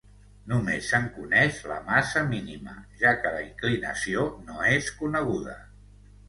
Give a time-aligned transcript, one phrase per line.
[0.51, 5.55] Només se'n coneix la massa mínima, ja que la inclinació no és coneguda.